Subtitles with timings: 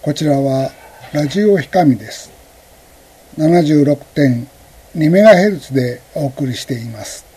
[0.00, 0.70] こちらは
[1.12, 2.30] ラジオひかみです。
[3.36, 7.27] 76.2MHz でお送りしています。